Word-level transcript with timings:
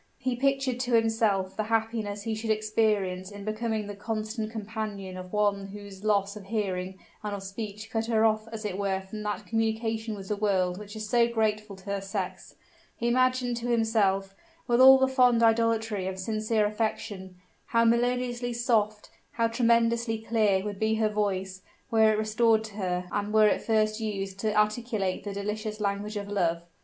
He 0.17 0.35
pictured 0.35 0.79
to 0.79 0.95
himself 0.95 1.55
the 1.55 1.65
happiness 1.65 2.23
he 2.23 2.33
should 2.33 2.49
experience 2.49 3.29
in 3.29 3.45
becoming 3.45 3.85
the 3.85 3.93
constant 3.95 4.51
companion 4.51 5.15
of 5.15 5.31
one 5.31 5.67
whose 5.67 6.03
loss 6.03 6.35
of 6.35 6.45
hearing 6.45 6.97
and 7.21 7.35
of 7.35 7.43
speech 7.43 7.91
cut 7.91 8.07
her 8.07 8.25
off 8.25 8.47
as 8.51 8.65
it 8.65 8.79
were 8.79 9.01
from 9.01 9.21
that 9.21 9.45
communion 9.45 10.15
with 10.15 10.29
the 10.29 10.35
world 10.35 10.79
which 10.79 10.95
is 10.95 11.07
so 11.07 11.27
grateful 11.27 11.75
to 11.75 11.85
her 11.85 12.01
sex: 12.01 12.55
he 12.97 13.07
imagined 13.07 13.57
to 13.57 13.67
himself, 13.67 14.33
with 14.65 14.81
all 14.81 14.97
the 14.97 15.07
fond 15.07 15.43
idolatry 15.43 16.07
of 16.07 16.17
sincere 16.17 16.65
affection, 16.65 17.35
how 17.67 17.85
melodiously 17.85 18.53
soft, 18.53 19.11
how 19.33 19.47
tremulously 19.47 20.17
clear 20.17 20.63
would 20.63 20.79
be 20.79 20.95
her 20.95 21.09
voice, 21.09 21.61
were 21.91 22.11
it 22.11 22.17
restored 22.17 22.63
to 22.63 22.73
her, 22.77 23.07
and 23.11 23.31
were 23.31 23.47
it 23.47 23.61
first 23.61 23.99
used 23.99 24.39
to 24.39 24.51
articulate 24.59 25.23
the 25.23 25.31
delicious 25.31 25.79
language 25.79 26.17
of 26.17 26.27
love. 26.27 26.63